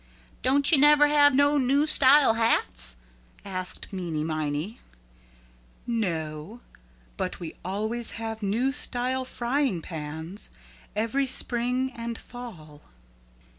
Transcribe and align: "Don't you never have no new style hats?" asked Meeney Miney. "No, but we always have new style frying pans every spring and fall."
"Don't 0.41 0.71
you 0.71 0.79
never 0.79 1.07
have 1.09 1.35
no 1.35 1.59
new 1.59 1.85
style 1.85 2.33
hats?" 2.33 2.97
asked 3.45 3.93
Meeney 3.93 4.23
Miney. 4.25 4.79
"No, 5.85 6.61
but 7.17 7.39
we 7.39 7.53
always 7.63 8.13
have 8.17 8.41
new 8.41 8.71
style 8.71 9.23
frying 9.25 9.79
pans 9.79 10.49
every 10.95 11.27
spring 11.27 11.91
and 11.93 12.17
fall." 12.17 12.81